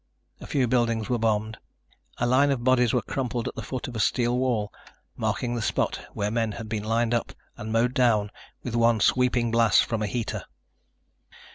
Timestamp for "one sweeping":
8.75-9.51